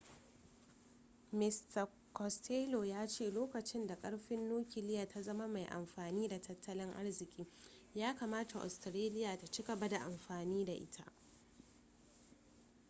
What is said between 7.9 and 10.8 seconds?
ya kamata australia ta ci gaba da amfani da